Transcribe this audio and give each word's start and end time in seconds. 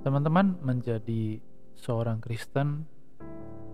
Teman-teman 0.00 0.56
menjadi 0.64 1.36
seorang 1.76 2.24
Kristen 2.24 2.88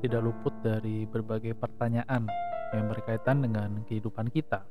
tidak 0.02 0.26
luput 0.26 0.50
dari 0.58 1.06
berbagai 1.06 1.54
pertanyaan 1.54 2.26
yang 2.74 2.90
berkaitan 2.90 3.46
dengan 3.46 3.86
kehidupan 3.86 4.26
kita. 4.34 4.66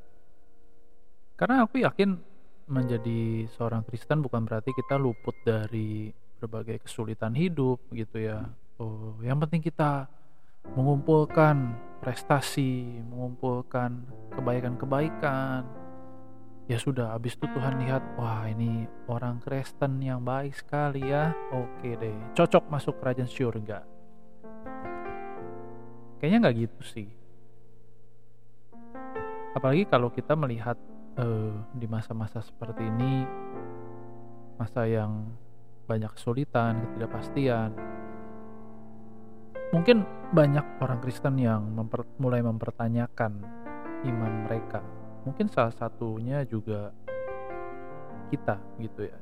Karena 1.39 1.63
aku 1.63 1.79
yakin 1.79 2.11
menjadi 2.67 3.47
seorang 3.55 3.87
Kristen 3.87 4.19
bukan 4.19 4.43
berarti 4.43 4.75
kita 4.75 4.99
luput 4.99 5.35
dari 5.47 6.11
berbagai 6.43 6.83
kesulitan 6.83 7.31
hidup 7.31 7.79
gitu 7.95 8.19
ya. 8.19 8.43
Oh, 8.75 9.15
yang 9.23 9.39
penting 9.39 9.63
kita 9.63 10.11
mengumpulkan 10.75 11.71
prestasi, 12.03 12.99
mengumpulkan 13.07 14.03
kebaikan-kebaikan. 14.35 15.84
Ya 16.65 16.81
sudah, 16.81 17.13
habis 17.13 17.37
itu 17.37 17.45
Tuhan 17.45 17.77
lihat, 17.77 18.01
wah 18.17 18.49
ini 18.49 18.89
orang 19.05 19.37
Kristen 19.37 20.01
yang 20.01 20.25
baik 20.25 20.57
sekali 20.57 21.13
ya. 21.13 21.29
Oke 21.53 21.93
deh, 21.93 22.17
cocok 22.33 22.73
masuk 22.73 22.97
kerajaan 22.97 23.29
surga. 23.29 23.85
Kayaknya 26.17 26.37
nggak 26.41 26.57
gitu 26.65 26.81
sih. 26.81 27.09
Apalagi 29.53 29.85
kalau 29.85 30.09
kita 30.09 30.33
melihat 30.33 30.73
uh, 31.21 31.53
di 31.77 31.85
masa-masa 31.85 32.41
seperti 32.41 32.81
ini, 32.81 33.29
masa 34.57 34.89
yang 34.89 35.37
banyak 35.85 36.09
kesulitan, 36.17 36.81
ketidakpastian, 36.81 37.77
mungkin 39.69 40.01
banyak 40.33 40.65
orang 40.81 40.97
Kristen 40.97 41.37
yang 41.37 41.61
memper, 41.77 42.09
mulai 42.17 42.41
mempertanyakan 42.41 43.45
iman 44.01 44.33
mereka. 44.49 44.94
Mungkin 45.25 45.49
salah 45.49 45.73
satunya 45.73 46.45
juga 46.45 46.93
kita 48.29 48.61
gitu 48.77 49.09
ya. 49.09 49.17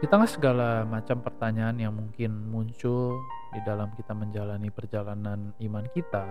Di 0.00 0.08
tengah 0.08 0.28
segala 0.28 0.84
macam 0.88 1.20
pertanyaan 1.20 1.76
yang 1.76 1.92
mungkin 1.92 2.32
muncul 2.48 3.20
di 3.52 3.60
dalam 3.64 3.92
kita 3.96 4.16
menjalani 4.16 4.72
perjalanan 4.72 5.52
iman 5.60 5.86
kita, 5.92 6.24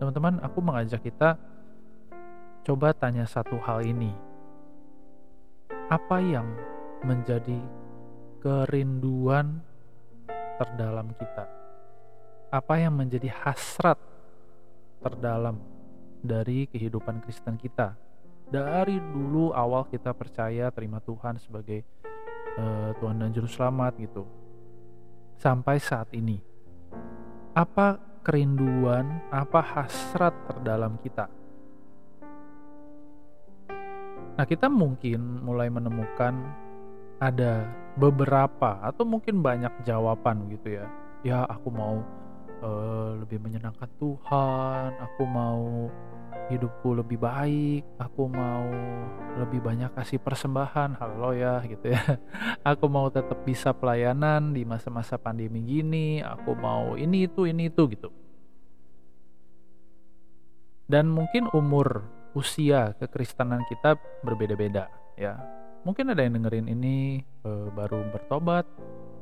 teman-teman, 0.00 0.40
aku 0.40 0.58
mengajak 0.64 1.04
kita 1.04 1.36
coba 2.64 2.96
tanya 2.96 3.28
satu 3.28 3.60
hal 3.60 3.84
ini. 3.84 4.12
Apa 5.92 6.16
yang 6.24 6.48
menjadi 7.04 7.60
kerinduan 8.40 9.60
terdalam 10.56 11.12
kita? 11.16 11.44
Apa 12.48 12.80
yang 12.80 12.96
menjadi 12.96 13.28
hasrat 13.44 14.00
terdalam 15.04 15.60
dari 16.20 16.68
kehidupan 16.68 17.24
Kristen 17.24 17.56
kita? 17.56 17.96
Dari 18.50 18.98
dulu 18.98 19.54
awal 19.54 19.86
kita 19.88 20.10
percaya 20.12 20.68
terima 20.74 20.98
Tuhan 21.02 21.38
sebagai 21.38 21.82
uh, 22.58 22.90
Tuhan 22.98 23.22
dan 23.22 23.30
Juru 23.30 23.48
Selamat 23.48 23.96
gitu. 23.96 24.26
Sampai 25.40 25.80
saat 25.80 26.10
ini. 26.12 26.42
Apa 27.56 27.98
kerinduan, 28.22 29.24
apa 29.32 29.58
hasrat 29.62 30.34
terdalam 30.46 31.00
kita? 31.00 31.26
Nah, 34.36 34.46
kita 34.46 34.70
mungkin 34.72 35.44
mulai 35.44 35.68
menemukan 35.68 36.32
ada 37.20 37.68
beberapa 38.00 38.80
atau 38.80 39.04
mungkin 39.04 39.44
banyak 39.44 39.84
jawaban 39.84 40.48
gitu 40.48 40.80
ya 40.80 40.88
ya 41.20 41.44
aku 41.44 41.68
mau 41.68 42.00
uh, 42.62 43.16
lebih 43.20 43.40
menyenangkan 43.40 43.88
Tuhan 43.98 44.90
aku 45.00 45.22
mau 45.28 45.88
hidupku 46.50 46.98
lebih 46.98 47.18
baik 47.18 47.86
aku 47.98 48.26
mau 48.26 48.66
lebih 49.38 49.62
banyak 49.62 49.94
kasih 49.94 50.18
persembahan 50.18 50.98
halo 50.98 51.30
ya 51.32 51.62
gitu 51.64 51.94
ya. 51.94 52.02
Aku 52.74 52.90
mau 52.90 53.06
tetap 53.08 53.40
bisa 53.46 53.70
pelayanan 53.70 54.50
di 54.52 54.66
masa-masa 54.66 55.16
pandemi 55.16 55.62
gini 55.62 56.18
aku 56.20 56.52
mau 56.58 56.98
ini 56.98 57.30
itu 57.30 57.46
ini 57.46 57.70
itu 57.70 57.82
gitu. 57.88 58.10
Dan 60.90 61.06
mungkin 61.06 61.46
umur 61.54 62.02
usia 62.34 62.98
kekristenan 62.98 63.62
kita 63.70 63.94
berbeda-beda 64.26 64.90
ya. 65.14 65.38
Mungkin 65.86 66.12
ada 66.12 66.26
yang 66.26 66.36
dengerin 66.36 66.68
ini 66.68 67.24
uh, 67.46 67.70
baru 67.72 68.10
bertobat 68.10 68.66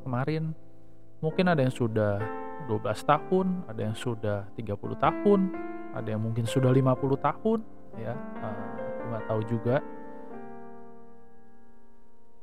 kemarin. 0.02 0.56
Mungkin 1.20 1.46
ada 1.52 1.60
yang 1.62 1.74
sudah 1.74 2.18
12 2.68 2.84
tahun 2.84 3.46
ada 3.64 3.80
yang 3.80 3.96
sudah 3.96 4.44
30 4.52 4.76
tahun 5.00 5.40
ada 5.96 6.08
yang 6.12 6.20
mungkin 6.20 6.44
sudah 6.44 6.68
50 6.68 6.84
tahun 7.18 7.58
ya 7.96 8.12
aku 8.14 9.04
nggak 9.08 9.24
tahu 9.26 9.40
juga. 9.48 9.76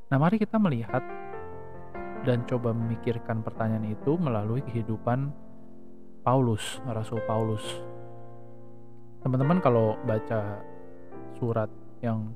Nah 0.06 0.18
mari 0.18 0.36
kita 0.38 0.58
melihat 0.58 1.02
dan 2.26 2.42
coba 2.50 2.74
memikirkan 2.74 3.46
pertanyaan 3.46 3.86
itu 3.86 4.18
melalui 4.18 4.62
kehidupan 4.66 5.30
Paulus 6.26 6.82
Rasul 6.82 7.22
Paulus. 7.22 7.62
Teman-teman 9.22 9.62
kalau 9.62 9.94
baca 10.02 10.58
surat 11.38 11.70
yang 12.02 12.34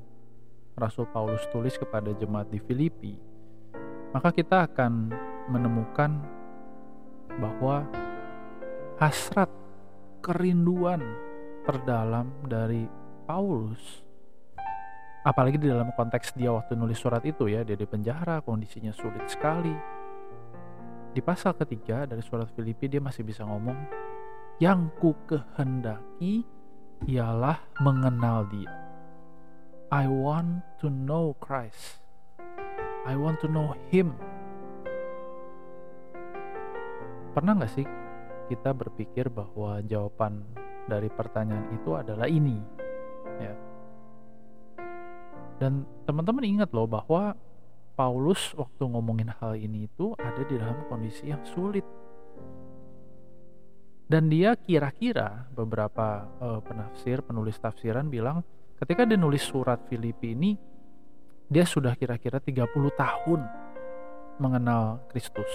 Rasul 0.79 1.11
Paulus 1.11 1.43
tulis 1.51 1.75
kepada 1.75 2.15
jemaat 2.15 2.49
di 2.51 2.63
Filipi, 2.63 3.19
maka 4.15 4.31
kita 4.31 4.71
akan 4.71 5.11
menemukan 5.51 6.40
bahwa 7.41 7.89
hasrat 9.01 9.49
kerinduan 10.21 11.01
terdalam 11.65 12.29
dari 12.45 12.85
Paulus 13.25 14.05
apalagi 15.25 15.57
di 15.57 15.69
dalam 15.73 15.93
konteks 15.97 16.37
dia 16.37 16.53
waktu 16.53 16.77
nulis 16.77 17.01
surat 17.01 17.25
itu 17.25 17.49
ya 17.49 17.65
dia 17.65 17.77
di 17.77 17.89
penjara 17.89 18.45
kondisinya 18.45 18.93
sulit 18.93 19.25
sekali 19.29 19.73
di 21.11 21.21
pasal 21.25 21.57
ketiga 21.57 22.05
dari 22.05 22.21
surat 22.21 22.53
Filipi 22.53 22.87
dia 22.87 23.01
masih 23.01 23.25
bisa 23.25 23.45
ngomong 23.49 23.77
yang 24.61 24.93
ku 25.01 25.17
kehendaki 25.25 26.45
ialah 27.09 27.57
mengenal 27.81 28.45
dia 28.53 28.81
I 29.91 30.07
want 30.07 30.63
to 30.79 30.87
know 30.87 31.35
Christ. 31.43 31.99
I 33.03 33.19
want 33.19 33.43
to 33.43 33.51
know 33.51 33.75
Him. 33.91 34.15
Pernah 37.31 37.53
nggak 37.59 37.73
sih 37.73 37.87
kita 38.51 38.75
berpikir 38.75 39.31
bahwa 39.31 39.79
jawaban 39.87 40.43
dari 40.91 41.07
pertanyaan 41.13 41.71
itu 41.75 41.95
adalah 41.95 42.27
ini? 42.27 42.59
Ya. 43.39 43.55
Dan 45.61 45.85
teman-teman 46.09 46.45
ingat 46.45 46.73
loh 46.73 46.89
bahwa 46.89 47.37
Paulus 47.95 48.57
waktu 48.57 48.81
ngomongin 48.81 49.29
hal 49.29 49.55
ini 49.61 49.85
itu 49.87 50.17
ada 50.17 50.41
di 50.45 50.57
dalam 50.57 50.89
kondisi 50.89 51.29
yang 51.29 51.45
sulit. 51.45 51.85
Dan 54.11 54.27
dia 54.27 54.59
kira-kira 54.59 55.47
beberapa 55.55 56.27
uh, 56.43 56.59
penafsir, 56.65 57.23
penulis 57.23 57.55
tafsiran 57.63 58.11
bilang 58.11 58.43
Ketika 58.81 59.05
dia 59.05 59.21
nulis 59.21 59.45
surat 59.45 59.77
Filipi 59.93 60.33
ini, 60.33 60.57
dia 61.53 61.69
sudah 61.69 61.93
kira-kira 62.01 62.41
30 62.41 62.65
tahun 62.97 63.41
mengenal 64.41 65.05
Kristus. 65.13 65.53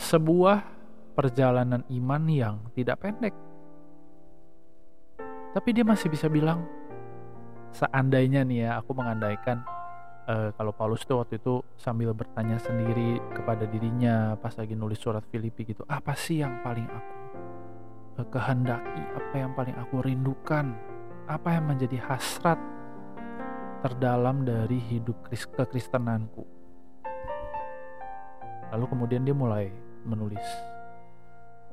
Sebuah 0.00 0.64
perjalanan 1.12 1.84
iman 1.92 2.22
yang 2.24 2.56
tidak 2.72 3.04
pendek. 3.04 3.36
Tapi 5.52 5.68
dia 5.76 5.84
masih 5.84 6.08
bisa 6.08 6.30
bilang, 6.32 6.64
seandainya 7.74 8.40
nih 8.46 8.64
ya, 8.64 8.70
aku 8.80 8.96
mengandaikan 8.96 9.60
uh, 10.24 10.54
kalau 10.56 10.72
Paulus 10.72 11.04
tuh 11.04 11.20
waktu 11.20 11.36
itu 11.36 11.60
sambil 11.76 12.16
bertanya 12.16 12.56
sendiri 12.56 13.20
kepada 13.34 13.68
dirinya 13.68 14.40
pas 14.40 14.56
lagi 14.56 14.72
nulis 14.72 14.96
surat 14.96 15.26
Filipi 15.28 15.68
gitu, 15.68 15.84
apa 15.90 16.16
sih 16.16 16.40
yang 16.40 16.64
paling 16.64 16.88
aku 16.88 17.14
kehendaki, 18.30 19.02
apa 19.16 19.34
yang 19.36 19.52
paling 19.56 19.76
aku 19.76 20.00
rindukan 20.04 20.76
apa 21.30 21.56
yang 21.56 21.70
menjadi 21.70 21.98
hasrat 22.04 22.58
terdalam 23.80 24.44
dari 24.44 24.76
hidup 24.76 25.16
kekristenanku. 25.30 26.44
Lalu 28.70 28.84
kemudian 28.86 29.22
dia 29.26 29.34
mulai 29.34 29.89
menulis 30.04 30.44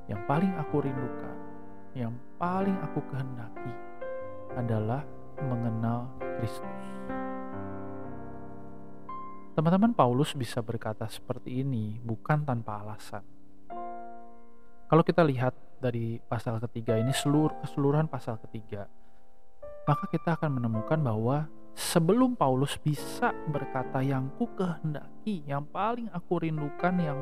yang 0.07 0.23
paling 0.23 0.51
aku 0.55 0.83
rindukan, 0.83 1.37
yang 1.91 2.15
paling 2.39 2.75
aku 2.79 3.03
kehendaki 3.11 3.73
adalah 4.55 5.03
mengenal 5.43 6.07
Kristus. 6.39 6.83
Teman-teman 9.57 9.91
Paulus 9.91 10.31
bisa 10.37 10.61
berkata 10.63 11.09
seperti 11.09 11.65
ini 11.65 11.99
bukan 11.99 12.45
tanpa 12.45 12.85
alasan. 12.85 13.25
Kalau 14.87 15.03
kita 15.03 15.25
lihat 15.27 15.51
dari 15.83 16.21
pasal 16.23 16.63
ketiga 16.63 16.95
ini 16.95 17.11
seluruh 17.11 17.59
keseluruhan 17.59 18.07
pasal 18.07 18.39
ketiga 18.39 18.87
maka 19.87 20.03
kita 20.11 20.35
akan 20.35 20.59
menemukan 20.59 20.99
bahwa 20.99 21.47
sebelum 21.71 22.35
Paulus 22.35 22.75
bisa 22.75 23.31
berkata 23.47 24.03
yang 24.03 24.27
ku 24.35 24.51
kehendaki, 24.51 25.47
yang 25.47 25.63
paling 25.63 26.11
aku 26.11 26.43
rindukan, 26.43 26.91
yang 26.99 27.15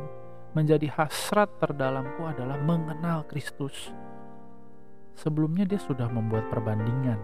menjadi 0.55 0.87
hasrat 0.95 1.51
terdalamku 1.59 2.23
adalah 2.23 2.55
mengenal 2.57 3.27
Kristus. 3.27 3.91
Sebelumnya 5.15 5.67
dia 5.67 5.79
sudah 5.79 6.07
membuat 6.07 6.47
perbandingan. 6.47 7.19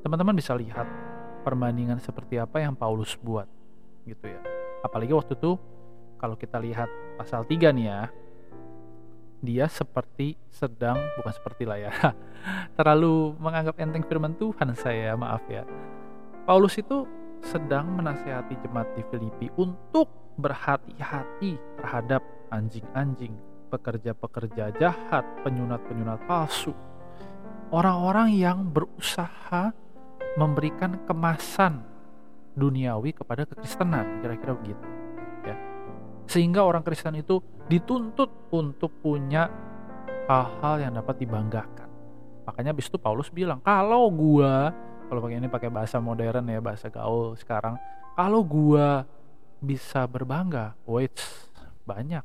Teman-teman 0.00 0.36
bisa 0.36 0.56
lihat 0.56 0.88
perbandingan 1.44 2.00
seperti 2.00 2.40
apa 2.40 2.64
yang 2.64 2.72
Paulus 2.72 3.14
buat 3.20 3.44
gitu 4.08 4.28
ya 4.28 4.40
apalagi 4.84 5.12
waktu 5.12 5.36
itu 5.36 5.56
kalau 6.20 6.36
kita 6.36 6.60
lihat 6.60 6.88
pasal 7.20 7.44
3 7.44 7.72
nih 7.76 7.86
ya 7.88 8.00
dia 9.44 9.66
seperti 9.68 10.40
sedang 10.48 10.96
bukan 11.20 11.32
seperti 11.32 11.68
lah 11.68 11.78
ya 11.80 11.92
terlalu 12.80 13.36
menganggap 13.36 13.76
enteng 13.80 14.04
firman 14.08 14.32
Tuhan 14.36 14.72
saya 14.76 15.12
maaf 15.16 15.44
ya 15.48 15.68
Paulus 16.48 16.76
itu 16.80 17.04
sedang 17.44 17.92
menasehati 18.00 18.56
jemaat 18.64 18.88
di 18.96 19.04
Filipi 19.12 19.52
untuk 19.60 20.08
berhati-hati 20.38 21.58
terhadap 21.78 22.22
anjing-anjing, 22.50 23.34
pekerja-pekerja 23.70 24.74
jahat, 24.78 25.24
penyunat-penyunat 25.42 26.22
palsu, 26.26 26.74
orang-orang 27.74 28.34
yang 28.34 28.66
berusaha 28.70 29.74
memberikan 30.38 30.98
kemasan 31.06 31.82
duniawi 32.54 33.14
kepada 33.14 33.46
kekristenan, 33.46 34.22
kira-kira 34.22 34.54
begitu. 34.54 34.86
Ya. 35.42 35.56
Sehingga 36.30 36.62
orang 36.62 36.86
Kristen 36.86 37.18
itu 37.18 37.42
dituntut 37.66 38.30
untuk 38.54 38.94
punya 39.02 39.50
hal-hal 40.30 40.88
yang 40.88 40.92
dapat 40.94 41.20
dibanggakan. 41.20 41.90
Makanya 42.44 42.72
habis 42.76 42.88
itu 42.88 42.96
Paulus 42.96 43.28
bilang, 43.28 43.60
kalau 43.64 44.08
gua 44.08 44.72
kalau 45.08 45.20
pakai 45.20 45.36
ini 45.36 45.48
pakai 45.52 45.68
bahasa 45.68 46.00
modern 46.00 46.48
ya 46.48 46.60
bahasa 46.64 46.88
gaul 46.88 47.36
sekarang 47.36 47.76
kalau 48.16 48.40
gua 48.40 49.04
bisa 49.64 50.04
berbangga. 50.04 50.76
Wait 50.84 51.16
banyak. 51.88 52.22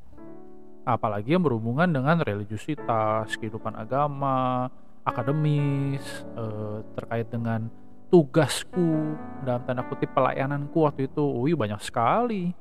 Apalagi 0.83 1.35
yang 1.35 1.43
berhubungan 1.43 1.87
dengan 1.87 2.19
religiusitas 2.23 3.35
kehidupan 3.39 3.75
agama 3.75 4.67
akademis 5.07 6.03
eh, 6.35 6.77
terkait 6.93 7.27
dengan 7.31 7.71
tugasku 8.09 9.15
dalam 9.45 9.61
tanda 9.63 9.85
kutip 9.85 10.11
pelayananku 10.13 10.85
waktu 10.85 11.07
itu. 11.07 11.23
Wih 11.23 11.55
banyak 11.55 11.81
sekali. 11.81 12.51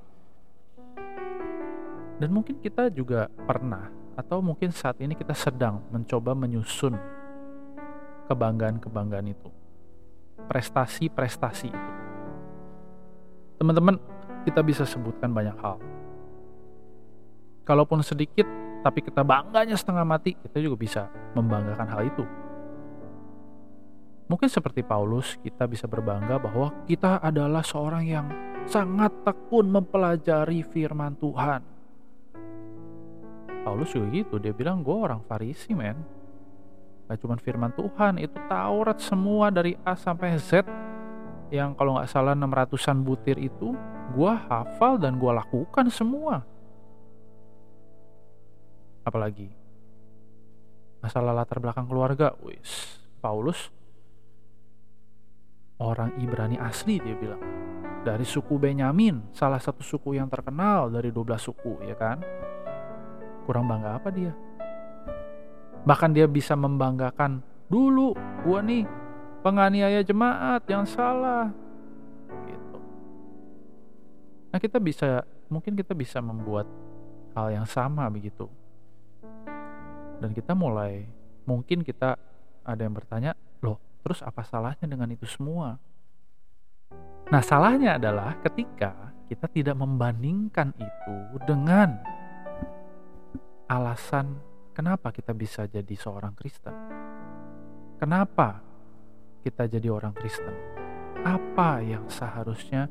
Dan 2.18 2.34
mungkin 2.34 2.58
kita 2.58 2.90
juga 2.90 3.30
pernah 3.46 3.88
atau 4.18 4.42
mungkin 4.42 4.74
saat 4.74 4.98
ini 4.98 5.14
kita 5.14 5.30
sedang 5.30 5.78
mencoba 5.94 6.34
menyusun 6.34 6.98
kebanggaan-kebanggaan 8.26 9.30
itu. 9.30 9.48
Prestasi-prestasi 10.50 11.66
itu. 11.70 11.90
Teman-teman, 13.58 13.98
kita 14.48 14.64
bisa 14.64 14.88
sebutkan 14.88 15.28
banyak 15.28 15.52
hal. 15.60 15.76
Kalaupun 17.68 18.00
sedikit, 18.00 18.48
tapi 18.80 19.04
kita 19.04 19.20
bangganya 19.20 19.76
setengah 19.76 20.08
mati, 20.08 20.32
kita 20.40 20.56
juga 20.64 20.76
bisa 20.80 21.02
membanggakan 21.36 21.88
hal 21.92 22.02
itu. 22.08 22.24
Mungkin 24.32 24.48
seperti 24.48 24.80
Paulus, 24.80 25.36
kita 25.44 25.68
bisa 25.68 25.84
berbangga 25.84 26.40
bahwa 26.40 26.72
kita 26.88 27.20
adalah 27.20 27.60
seorang 27.60 28.08
yang 28.08 28.26
sangat 28.64 29.12
tekun 29.20 29.68
mempelajari 29.68 30.64
firman 30.64 31.12
Tuhan. 31.20 31.60
Paulus 33.68 33.92
juga 33.92 34.08
gitu, 34.16 34.40
dia 34.40 34.56
bilang 34.56 34.80
gue 34.80 34.96
orang 34.96 35.20
Farisi 35.28 35.76
men, 35.76 36.00
Gak 37.08 37.24
cuma 37.24 37.40
firman 37.40 37.72
Tuhan, 37.72 38.20
itu 38.20 38.36
Taurat 38.48 39.00
semua 39.00 39.48
dari 39.48 39.76
A 39.80 39.96
sampai 39.96 40.36
Z 40.36 40.64
yang 41.48 41.72
kalau 41.72 41.96
nggak 41.96 42.12
salah 42.12 42.36
600-an 42.36 43.00
butir 43.00 43.40
itu 43.40 43.72
gue 44.12 44.32
hafal 44.48 44.96
dan 44.96 45.16
gue 45.20 45.32
lakukan 45.32 45.88
semua. 45.92 46.44
Apalagi 49.04 49.48
masalah 51.00 51.32
latar 51.32 51.62
belakang 51.62 51.88
keluarga, 51.88 52.34
wis 52.44 53.00
Paulus 53.22 53.72
orang 55.78 56.12
Ibrani 56.18 56.58
asli 56.58 56.98
dia 56.98 57.14
bilang 57.14 57.40
dari 58.02 58.24
suku 58.24 58.56
Benyamin, 58.56 59.34
salah 59.34 59.58
satu 59.58 59.82
suku 59.82 60.16
yang 60.16 60.30
terkenal 60.30 60.88
dari 60.88 61.10
12 61.12 61.38
suku 61.38 61.82
ya 61.84 61.96
kan. 61.98 62.22
Kurang 63.44 63.68
bangga 63.68 63.96
apa 63.96 64.08
dia? 64.12 64.32
Bahkan 65.84 66.10
dia 66.16 66.28
bisa 66.28 66.52
membanggakan, 66.56 67.40
dulu 67.68 68.12
gua 68.44 68.60
nih 68.60 68.84
penganiaya 69.40 70.00
jemaat 70.04 70.64
yang 70.68 70.84
salah. 70.84 71.52
Nah 74.48 74.58
kita 74.58 74.80
bisa, 74.80 75.24
mungkin 75.52 75.76
kita 75.76 75.92
bisa 75.92 76.18
membuat 76.18 76.64
hal 77.36 77.52
yang 77.52 77.66
sama 77.68 78.08
begitu. 78.08 78.48
Dan 80.18 80.34
kita 80.34 80.56
mulai, 80.56 81.06
mungkin 81.46 81.86
kita 81.86 82.18
ada 82.66 82.80
yang 82.80 82.96
bertanya, 82.96 83.32
loh 83.62 83.78
terus 84.02 84.24
apa 84.24 84.42
salahnya 84.42 84.88
dengan 84.88 85.08
itu 85.12 85.28
semua? 85.28 85.78
Nah 87.28 87.42
salahnya 87.44 88.00
adalah 88.00 88.40
ketika 88.40 89.12
kita 89.28 89.46
tidak 89.52 89.76
membandingkan 89.76 90.72
itu 90.80 91.16
dengan 91.44 92.00
alasan 93.68 94.48
Kenapa 94.78 95.10
kita 95.10 95.34
bisa 95.34 95.66
jadi 95.66 95.90
seorang 95.98 96.38
Kristen? 96.38 96.70
Kenapa 97.98 98.62
kita 99.42 99.66
jadi 99.66 99.90
orang 99.90 100.14
Kristen? 100.14 100.54
Apa 101.26 101.82
yang 101.82 102.06
seharusnya 102.06 102.86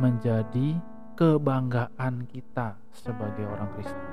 menjadi 0.00 0.78
kebanggaan 1.14 2.26
kita 2.30 2.78
sebagai 2.92 3.46
orang 3.46 3.68
Kristen? 3.76 4.04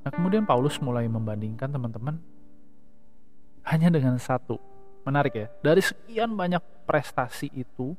Nah, 0.00 0.10
kemudian 0.12 0.48
Paulus 0.48 0.80
mulai 0.80 1.06
membandingkan 1.06 1.68
teman-teman 1.68 2.16
hanya 3.68 3.88
dengan 3.92 4.16
satu. 4.16 4.56
Menarik 5.04 5.32
ya, 5.32 5.46
dari 5.64 5.80
sekian 5.80 6.36
banyak 6.36 6.60
prestasi 6.84 7.48
itu, 7.52 7.96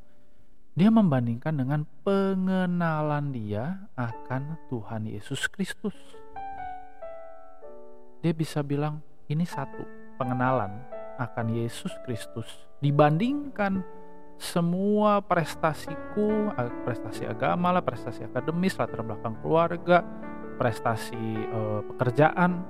dia 0.78 0.90
membandingkan 0.90 1.54
dengan 1.54 1.84
pengenalan 2.06 3.34
dia 3.34 3.90
akan 3.98 4.58
Tuhan 4.70 5.10
Yesus 5.10 5.50
Kristus 5.52 5.98
dia 8.22 8.38
bisa 8.38 8.62
bilang 8.62 9.02
ini 9.28 9.44
satu 9.50 9.82
pengenalan 10.22 10.70
akan 11.18 11.46
Yesus 11.58 11.90
Kristus 12.06 12.46
dibandingkan 12.78 13.82
semua 14.42 15.22
prestasiku, 15.22 16.50
prestasi 16.82 17.30
agama 17.30 17.70
lah, 17.70 17.86
prestasi 17.86 18.26
akademis, 18.26 18.74
latar 18.74 19.06
belakang 19.06 19.38
keluarga, 19.38 20.02
prestasi 20.58 21.46
eh, 21.46 21.82
pekerjaan, 21.94 22.66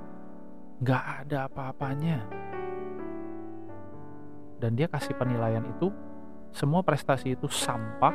nggak 0.84 1.04
ada 1.24 1.48
apa-apanya. 1.48 2.28
Dan 4.60 4.76
dia 4.76 4.84
kasih 4.84 5.16
penilaian 5.16 5.64
itu, 5.64 5.88
semua 6.52 6.84
prestasi 6.84 7.40
itu 7.40 7.48
sampah, 7.48 8.14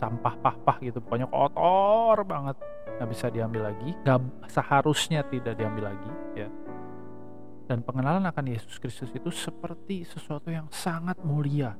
sampah 0.00 0.34
pah-pah 0.40 0.80
gitu, 0.80 1.04
pokoknya 1.04 1.28
kotor 1.28 2.24
banget 2.24 2.56
nggak 2.96 3.08
bisa 3.12 3.28
diambil 3.28 3.68
lagi, 3.68 3.92
nggak 4.08 4.48
seharusnya 4.48 5.20
tidak 5.28 5.52
diambil 5.52 5.92
lagi, 5.92 6.10
ya. 6.32 6.48
Dan 7.68 7.84
pengenalan 7.84 8.24
akan 8.24 8.48
Yesus 8.48 8.80
Kristus 8.80 9.12
itu 9.12 9.28
seperti 9.28 10.00
sesuatu 10.08 10.48
yang 10.48 10.72
sangat 10.72 11.20
mulia. 11.20 11.76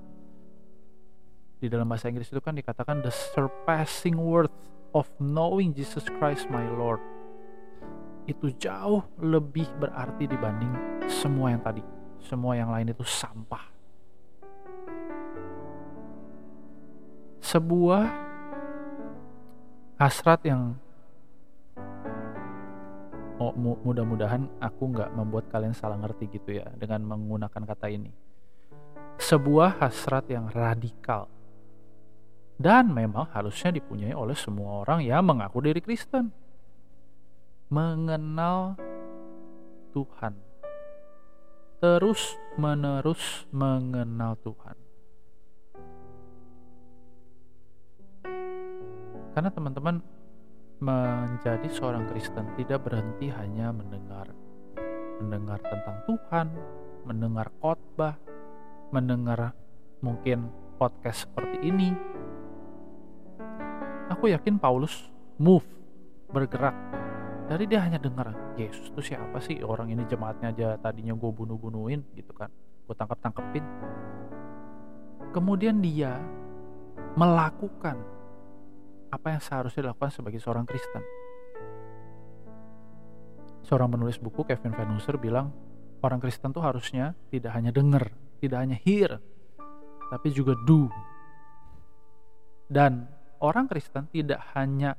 Di 1.57 1.66
dalam 1.66 1.88
bahasa 1.88 2.12
Inggris 2.12 2.28
itu 2.28 2.45
kan 2.45 2.52
dikatakan 2.52 3.00
the 3.00 3.11
surpassing 3.33 4.21
worth 4.21 4.52
of 4.92 5.09
knowing 5.16 5.73
Jesus 5.73 6.04
Christ 6.21 6.52
my 6.52 6.68
Lord. 6.76 7.00
Itu 8.28 8.52
jauh 8.61 9.00
lebih 9.16 9.64
berarti 9.80 10.28
dibanding 10.28 10.71
semua 11.09 11.57
yang 11.57 11.64
tadi. 11.64 11.80
Semua 12.21 12.52
yang 12.52 12.68
lain 12.68 12.92
itu 12.92 13.02
sampah. 13.09 13.64
Sebuah 17.40 18.04
hasrat 19.97 20.45
yang 20.45 20.76
oh, 23.38 23.54
mudah-mudahan 23.59 24.47
aku 24.59 24.90
nggak 24.90 25.11
membuat 25.14 25.50
kalian 25.50 25.75
salah 25.75 25.99
ngerti 25.99 26.38
gitu 26.38 26.59
ya 26.59 26.66
dengan 26.75 27.07
menggunakan 27.07 27.62
kata 27.64 27.87
ini. 27.90 28.11
Sebuah 29.18 29.83
hasrat 29.83 30.30
yang 30.30 30.47
radikal 30.50 31.26
dan 32.59 32.90
memang 32.90 33.30
harusnya 33.30 33.71
dipunyai 33.71 34.14
oleh 34.14 34.35
semua 34.35 34.83
orang 34.83 35.07
yang 35.07 35.23
mengaku 35.23 35.62
diri 35.62 35.78
Kristen. 35.78 36.35
Mengenal 37.71 38.75
Tuhan. 39.95 40.35
Terus 41.78 42.35
menerus 42.59 43.47
mengenal 43.54 44.35
Tuhan. 44.42 44.76
Karena 49.38 49.54
teman-teman 49.54 50.02
menjadi 50.78 51.66
seorang 51.66 52.06
Kristen 52.11 52.47
tidak 52.54 52.87
berhenti 52.87 53.30
hanya 53.35 53.75
mendengar 53.75 54.30
mendengar 55.18 55.58
tentang 55.58 55.99
Tuhan, 56.06 56.47
mendengar 57.02 57.50
khotbah, 57.58 58.14
mendengar 58.94 59.50
mungkin 59.99 60.47
podcast 60.78 61.26
seperti 61.26 61.58
ini. 61.66 61.90
Aku 64.14 64.30
yakin 64.30 64.62
Paulus 64.62 65.11
move, 65.42 65.66
bergerak. 66.30 66.75
Dari 67.50 67.66
dia 67.66 67.82
hanya 67.82 67.99
dengar 67.99 68.30
Yesus 68.54 68.94
itu 68.94 69.11
siapa 69.11 69.42
sih 69.42 69.58
orang 69.64 69.90
ini 69.90 70.06
jemaatnya 70.06 70.54
aja 70.54 70.68
tadinya 70.78 71.16
gue 71.16 71.30
bunuh-bunuhin 71.32 72.04
gitu 72.14 72.30
kan. 72.37 72.52
gue 72.88 72.97
tangkap 72.97 73.20
tangkepin 73.20 73.61
kemudian 75.32 75.76
dia 75.85 76.16
melakukan 77.14 78.00
apa 79.08 79.26
yang 79.36 79.42
seharusnya 79.42 79.88
dilakukan 79.88 80.12
sebagai 80.12 80.40
seorang 80.40 80.64
Kristen. 80.68 81.02
Seorang 83.64 83.88
penulis 83.92 84.16
buku 84.16 84.44
Kevin 84.48 84.72
Van 84.72 84.88
bilang 85.20 85.52
orang 86.00 86.20
Kristen 86.22 86.52
tuh 86.54 86.64
harusnya 86.64 87.12
tidak 87.28 87.52
hanya 87.52 87.68
dengar 87.74 88.08
tidak 88.38 88.58
hanya 88.64 88.76
hear 88.80 89.18
tapi 90.08 90.32
juga 90.32 90.56
do. 90.64 90.88
Dan 92.68 93.08
orang 93.40 93.68
Kristen 93.68 94.08
tidak 94.08 94.40
hanya 94.56 94.96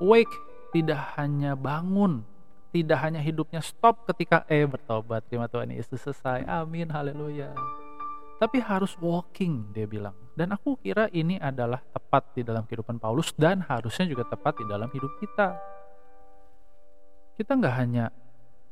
wake 0.00 0.32
tidak 0.72 1.16
hanya 1.18 1.56
bangun 1.56 2.24
tidak 2.70 3.02
hanya 3.02 3.18
hidupnya 3.18 3.58
stop 3.58 4.06
ketika 4.06 4.46
eh 4.46 4.62
bertobat 4.62 5.26
terima 5.26 5.50
Tuhan 5.50 5.74
Yesus 5.74 6.00
selesai 6.06 6.46
amin 6.46 6.88
haleluya. 6.88 7.50
Tapi 8.40 8.62
harus 8.62 8.96
walking 8.96 9.68
dia 9.74 9.84
bilang 9.84 10.16
dan 10.40 10.56
aku 10.56 10.80
kira 10.80 11.04
ini 11.12 11.36
adalah 11.36 11.84
tepat 11.92 12.32
di 12.32 12.40
dalam 12.40 12.64
kehidupan 12.64 12.96
Paulus 12.96 13.28
dan 13.36 13.60
harusnya 13.60 14.08
juga 14.08 14.24
tepat 14.24 14.56
di 14.56 14.64
dalam 14.64 14.88
hidup 14.88 15.12
kita. 15.20 15.52
Kita 17.36 17.60
nggak 17.60 17.74
hanya 17.76 18.08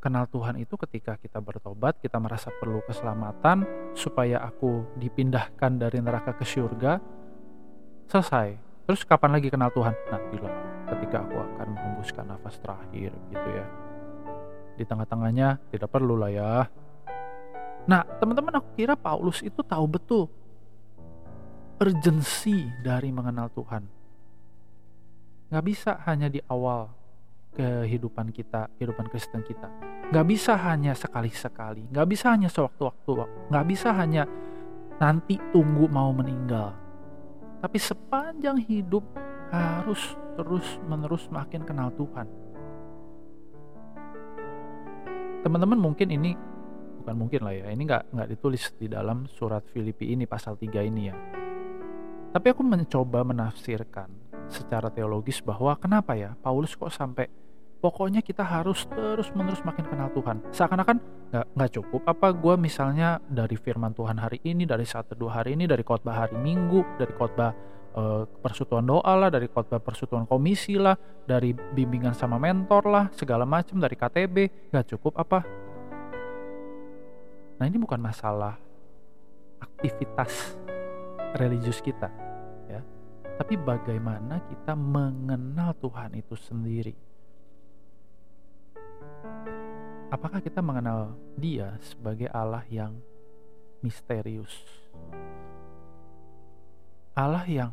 kenal 0.00 0.24
Tuhan 0.32 0.56
itu 0.56 0.80
ketika 0.80 1.20
kita 1.20 1.44
bertobat 1.44 2.00
kita 2.00 2.16
merasa 2.16 2.48
perlu 2.56 2.80
keselamatan 2.88 3.68
supaya 3.92 4.40
aku 4.48 4.96
dipindahkan 4.96 5.76
dari 5.76 6.00
neraka 6.00 6.32
ke 6.40 6.48
surga 6.48 7.04
selesai. 8.08 8.56
Terus 8.88 9.04
kapan 9.04 9.36
lagi 9.36 9.52
kenal 9.52 9.68
Tuhan? 9.68 9.92
Nantilah 10.08 10.54
ketika 10.88 11.20
aku 11.20 11.36
akan 11.36 11.66
menghembuskan 11.76 12.32
nafas 12.32 12.56
terakhir 12.64 13.12
gitu 13.28 13.48
ya. 13.52 13.66
Di 14.72 14.88
tengah-tengahnya 14.88 15.60
tidak 15.68 15.92
perlu 15.92 16.16
lah 16.16 16.32
ya. 16.32 16.64
Nah, 17.84 18.08
teman-teman 18.16 18.56
aku 18.56 18.72
kira 18.72 18.96
Paulus 18.96 19.44
itu 19.44 19.60
tahu 19.60 19.84
betul 19.84 20.32
urgensi 21.78 22.66
dari 22.82 23.10
mengenal 23.14 23.48
Tuhan. 23.54 23.82
Gak 25.48 25.64
bisa 25.64 25.96
hanya 26.04 26.28
di 26.28 26.42
awal 26.50 26.90
kehidupan 27.56 28.34
kita, 28.34 28.68
kehidupan 28.76 29.06
Kristen 29.08 29.40
kita. 29.46 29.70
Gak 30.12 30.26
bisa 30.28 30.58
hanya 30.58 30.92
sekali-sekali, 30.92 31.88
gak 31.88 32.08
bisa 32.10 32.34
hanya 32.34 32.50
sewaktu-waktu, 32.52 33.10
gak 33.48 33.66
bisa 33.66 33.94
hanya 33.96 34.28
nanti 35.00 35.40
tunggu 35.54 35.88
mau 35.88 36.12
meninggal. 36.12 36.74
Tapi 37.58 37.78
sepanjang 37.80 38.60
hidup 38.60 39.02
harus 39.48 40.14
terus-menerus 40.36 41.26
makin 41.32 41.64
kenal 41.64 41.90
Tuhan 41.96 42.28
teman-teman 45.42 45.78
mungkin 45.78 46.08
ini 46.10 46.34
bukan 47.02 47.14
mungkin 47.14 47.40
lah 47.46 47.54
ya 47.54 47.70
ini 47.70 47.86
nggak 47.86 48.10
nggak 48.10 48.28
ditulis 48.36 48.74
di 48.74 48.90
dalam 48.90 49.30
surat 49.30 49.62
Filipi 49.70 50.12
ini 50.12 50.26
pasal 50.26 50.58
3 50.58 50.82
ini 50.82 51.02
ya 51.08 51.37
tapi 52.32 52.46
aku 52.52 52.62
mencoba 52.64 53.24
menafsirkan 53.24 54.08
secara 54.48 54.88
teologis 54.88 55.40
bahwa 55.44 55.76
kenapa 55.76 56.16
ya 56.16 56.36
Paulus 56.40 56.72
kok 56.76 56.92
sampai 56.92 57.28
pokoknya 57.78 58.24
kita 58.24 58.42
harus 58.42 58.88
terus 58.90 59.30
menerus 59.36 59.62
makin 59.62 59.86
kenal 59.86 60.10
Tuhan 60.10 60.42
seakan-akan 60.50 60.98
nggak 61.28 61.70
cukup 61.76 62.02
apa 62.08 62.32
gue 62.32 62.54
misalnya 62.56 63.20
dari 63.28 63.54
firman 63.54 63.92
Tuhan 63.92 64.16
hari 64.16 64.40
ini 64.42 64.64
dari 64.64 64.88
satu 64.88 65.12
dua 65.12 65.40
hari 65.40 65.54
ini 65.54 65.68
dari 65.68 65.84
khotbah 65.84 66.26
hari 66.26 66.36
Minggu 66.40 66.96
dari 66.96 67.12
khotbah 67.12 67.52
uh, 67.98 68.22
persekutuan 68.42 68.86
doa 68.86 69.12
lah, 69.18 69.30
dari 69.32 69.50
khotbah 69.50 69.82
persekutuan 69.82 70.24
komisi 70.28 70.78
lah, 70.78 70.94
dari 71.26 71.54
bimbingan 71.54 72.14
sama 72.14 72.38
mentor 72.38 72.86
lah, 72.86 73.04
segala 73.14 73.42
macam 73.42 73.82
dari 73.82 73.98
KTB, 73.98 74.36
nggak 74.70 74.86
cukup 74.96 75.18
apa? 75.18 75.42
Nah 77.58 77.64
ini 77.66 77.78
bukan 77.80 77.98
masalah 77.98 78.54
aktivitas 79.58 80.54
religius 81.36 81.82
kita, 81.84 82.08
ya, 82.70 82.80
tapi 83.36 83.60
bagaimana 83.60 84.40
kita 84.48 84.72
mengenal 84.72 85.76
Tuhan 85.76 86.16
itu 86.16 86.34
sendiri. 86.34 86.96
Apakah 90.08 90.40
kita 90.40 90.64
mengenal 90.64 91.12
Dia 91.36 91.76
sebagai 91.84 92.32
Allah 92.32 92.64
yang 92.72 92.96
misterius? 93.84 94.56
Allah 97.12 97.44
yang 97.44 97.72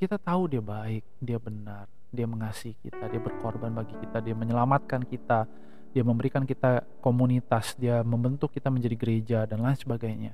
kita 0.00 0.20
tahu 0.20 0.52
dia 0.52 0.60
baik, 0.60 1.04
dia 1.22 1.38
benar, 1.38 1.88
dia 2.12 2.26
mengasihi 2.28 2.76
kita, 2.80 3.08
dia 3.08 3.20
berkorban 3.22 3.72
bagi 3.72 3.94
kita, 4.04 4.20
dia 4.20 4.36
menyelamatkan 4.36 5.00
kita, 5.06 5.48
dia 5.94 6.02
memberikan 6.02 6.42
kita 6.44 6.82
komunitas, 6.98 7.72
dia 7.78 8.02
membentuk 8.04 8.52
kita 8.52 8.68
menjadi 8.68 8.96
gereja 8.98 9.38
dan 9.48 9.62
lain 9.62 9.78
sebagainya. 9.78 10.32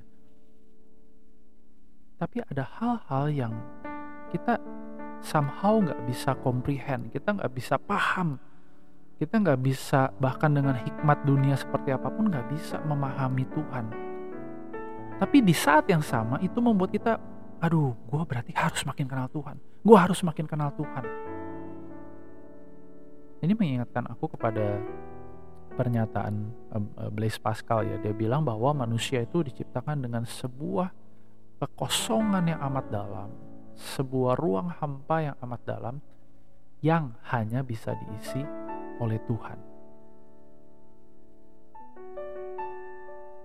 Tapi 2.21 2.37
ada 2.45 2.69
hal-hal 2.77 3.25
yang 3.33 3.53
kita 4.29 4.61
somehow 5.25 5.81
nggak 5.81 6.05
bisa 6.05 6.37
comprehend, 6.37 7.09
kita 7.09 7.33
nggak 7.33 7.49
bisa 7.49 7.81
paham, 7.81 8.37
kita 9.17 9.41
nggak 9.41 9.57
bisa 9.57 10.13
bahkan 10.21 10.53
dengan 10.53 10.77
hikmat 10.77 11.25
dunia 11.25 11.57
seperti 11.57 11.89
apa 11.89 12.13
pun 12.13 12.29
nggak 12.29 12.45
bisa 12.53 12.77
memahami 12.85 13.49
Tuhan. 13.49 13.85
Tapi 15.17 15.37
di 15.41 15.53
saat 15.57 15.89
yang 15.89 16.05
sama 16.05 16.37
itu 16.45 16.61
membuat 16.61 16.93
kita 16.93 17.17
aduh 17.57 17.93
gue 17.93 18.21
berarti 18.21 18.53
harus 18.53 18.85
makin 18.85 19.09
kenal 19.09 19.25
Tuhan. 19.25 19.57
Gue 19.81 19.97
harus 19.97 20.21
makin 20.21 20.45
kenal 20.45 20.69
Tuhan. 20.77 21.05
Ini 23.41 23.53
mengingatkan 23.57 24.05
aku 24.05 24.29
kepada 24.37 24.77
pernyataan 25.73 26.53
uh, 26.69 27.09
Blaise 27.09 27.41
Pascal 27.41 27.81
ya. 27.89 27.97
Dia 27.97 28.13
bilang 28.13 28.45
bahwa 28.45 28.85
manusia 28.85 29.25
itu 29.25 29.41
diciptakan 29.41 30.05
dengan 30.05 30.21
sebuah 30.21 31.00
kekosongan 31.61 32.49
yang 32.49 32.59
amat 32.73 32.85
dalam 32.89 33.29
sebuah 33.77 34.33
ruang 34.33 34.73
hampa 34.81 35.29
yang 35.29 35.37
amat 35.45 35.61
dalam 35.61 35.95
yang 36.81 37.13
hanya 37.29 37.61
bisa 37.61 37.93
diisi 37.93 38.41
oleh 38.97 39.21
Tuhan 39.29 39.71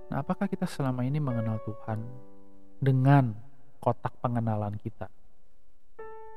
Nah, 0.06 0.22
apakah 0.22 0.46
kita 0.46 0.70
selama 0.70 1.02
ini 1.02 1.18
mengenal 1.18 1.58
Tuhan 1.66 1.98
dengan 2.78 3.34
kotak 3.82 4.14
pengenalan 4.22 4.78
kita. 4.78 5.10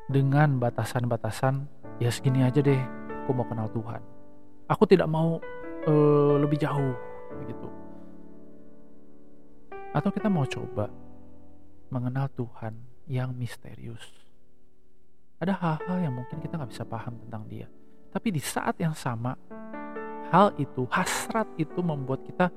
Dengan 0.09 0.57
batasan-batasan, 0.57 1.69
ya 2.01 2.09
segini 2.09 2.41
aja 2.41 2.65
deh, 2.65 2.81
aku 3.23 3.31
mau 3.37 3.45
kenal 3.45 3.69
Tuhan. 3.69 4.01
Aku 4.73 4.89
tidak 4.89 5.05
mau 5.05 5.37
uh, 5.85 6.35
lebih 6.41 6.57
jauh, 6.57 6.97
begitu. 7.45 7.69
Atau 9.93 10.09
kita 10.09 10.33
mau 10.33 10.49
coba 10.49 10.89
mengenal 11.89 12.29
Tuhan 12.33 12.77
yang 13.09 13.33
misterius. 13.33 14.05
Ada 15.39 15.55
hal-hal 15.55 16.09
yang 16.09 16.13
mungkin 16.15 16.41
kita 16.41 16.57
nggak 16.57 16.71
bisa 16.71 16.85
paham 16.85 17.17
tentang 17.27 17.43
dia. 17.47 17.67
Tapi 18.09 18.33
di 18.33 18.41
saat 18.41 18.75
yang 18.81 18.93
sama, 18.97 19.37
hal 20.33 20.53
itu, 20.57 20.89
hasrat 20.89 21.47
itu 21.61 21.79
membuat 21.81 22.25
kita, 22.25 22.49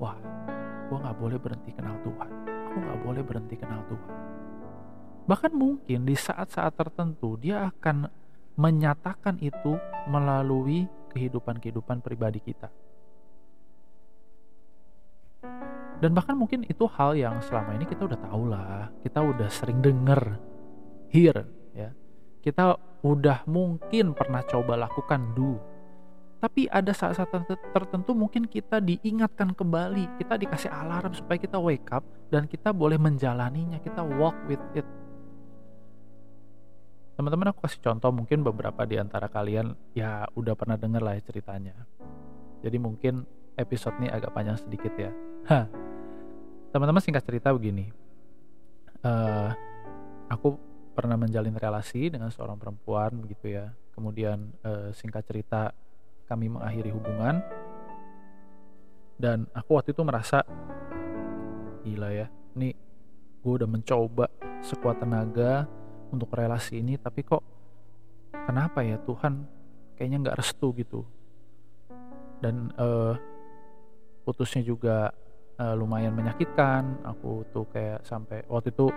wah, 0.00 0.16
gue 0.88 0.96
nggak 0.96 1.16
boleh 1.20 1.38
berhenti 1.38 1.70
kenal 1.76 1.96
Tuhan 2.02 2.50
aku 2.70 2.78
nggak 2.78 3.00
boleh 3.02 3.22
berhenti 3.26 3.58
kenal 3.58 3.82
Tuhan. 3.90 4.14
Bahkan 5.26 5.52
mungkin 5.58 6.06
di 6.06 6.14
saat-saat 6.14 6.78
tertentu 6.78 7.34
dia 7.34 7.66
akan 7.66 8.06
menyatakan 8.54 9.42
itu 9.42 9.74
melalui 10.06 10.86
kehidupan-kehidupan 11.10 11.98
pribadi 11.98 12.38
kita. 12.38 12.70
Dan 16.00 16.16
bahkan 16.16 16.32
mungkin 16.32 16.64
itu 16.64 16.88
hal 16.96 17.12
yang 17.12 17.38
selama 17.44 17.76
ini 17.76 17.84
kita 17.84 18.08
udah 18.08 18.20
tahu 18.24 18.42
lah, 18.48 18.88
kita 19.04 19.20
udah 19.20 19.48
sering 19.52 19.84
denger, 19.84 20.40
hear, 21.12 21.44
ya. 21.76 21.92
Kita 22.40 22.80
udah 23.04 23.44
mungkin 23.44 24.16
pernah 24.16 24.40
coba 24.48 24.80
lakukan 24.80 25.36
do, 25.36 25.60
tapi 26.40 26.64
ada 26.72 26.96
saat-saat 26.96 27.28
tertentu 27.76 28.16
mungkin 28.16 28.48
kita 28.48 28.80
diingatkan 28.80 29.52
kembali, 29.52 30.16
kita 30.16 30.40
dikasih 30.40 30.72
alarm 30.72 31.12
supaya 31.12 31.36
kita 31.36 31.60
wake 31.60 31.92
up 31.92 32.00
dan 32.32 32.48
kita 32.48 32.72
boleh 32.72 32.96
menjalaninya, 32.96 33.76
kita 33.84 34.00
walk 34.00 34.32
with 34.48 34.64
it. 34.72 34.88
Teman-teman 37.20 37.52
aku 37.52 37.68
kasih 37.68 37.84
contoh 37.84 38.08
mungkin 38.08 38.40
beberapa 38.40 38.88
di 38.88 38.96
antara 38.96 39.28
kalian 39.28 39.76
ya 39.92 40.24
udah 40.32 40.56
pernah 40.56 40.80
denger 40.80 41.04
lah 41.04 41.20
ya 41.20 41.22
ceritanya. 41.28 41.76
Jadi 42.64 42.76
mungkin 42.80 43.28
episode 43.60 44.00
ini 44.00 44.08
agak 44.08 44.32
panjang 44.32 44.56
sedikit 44.56 44.96
ya. 44.96 45.12
Teman-teman 46.70 47.02
singkat 47.02 47.26
cerita 47.26 47.50
begini. 47.50 47.90
Uh, 49.02 49.50
aku 50.30 50.54
pernah 50.94 51.18
menjalin 51.18 51.56
relasi 51.56 52.12
dengan 52.12 52.30
seorang 52.30 52.58
perempuan 52.58 53.10
begitu 53.18 53.50
ya. 53.50 53.74
Kemudian 53.94 54.54
uh, 54.62 54.94
singkat 54.94 55.26
cerita 55.26 55.74
kami 56.30 56.46
mengakhiri 56.46 56.94
hubungan 56.94 57.42
dan 59.20 59.50
aku 59.50 59.76
waktu 59.76 59.92
itu 59.92 60.00
merasa 60.06 60.46
gila 61.84 62.08
ya 62.08 62.26
ini 62.54 62.72
gue 63.42 63.52
udah 63.52 63.68
mencoba 63.68 64.30
sekuat 64.64 65.02
tenaga 65.02 65.68
untuk 66.08 66.32
relasi 66.32 66.80
ini 66.80 66.96
tapi 66.96 67.26
kok 67.26 67.44
kenapa 68.32 68.80
ya 68.80 68.96
Tuhan 69.02 69.44
kayaknya 69.98 70.18
nggak 70.24 70.38
restu 70.40 70.72
gitu 70.78 71.04
dan 72.40 72.72
uh, 72.80 73.18
putusnya 74.24 74.64
juga 74.64 75.12
uh, 75.60 75.76
lumayan 75.76 76.16
menyakitkan 76.16 77.04
aku 77.04 77.44
tuh 77.52 77.68
kayak 77.68 78.00
sampai 78.08 78.40
waktu 78.48 78.72
itu 78.72 78.88